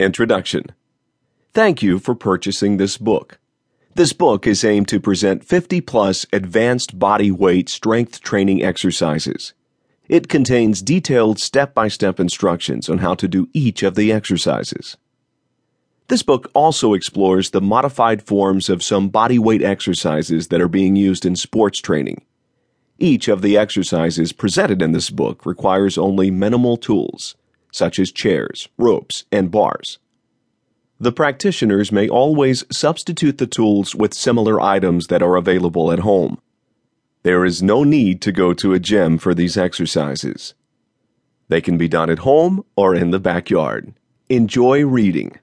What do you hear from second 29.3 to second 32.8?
and bars. The practitioners may always